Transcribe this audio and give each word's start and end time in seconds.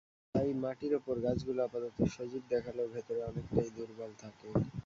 তাই 0.35 0.49
মাটির 0.61 0.93
ওপর 0.99 1.15
গাছগুলো 1.25 1.59
আপাতত 1.63 1.97
সজীব 2.15 2.43
দেখালেও 2.51 2.91
ভেতরে 2.95 3.19
অনেকটাই 3.29 3.69
দুর্বল 3.77 4.11
থাকে। 4.21 4.47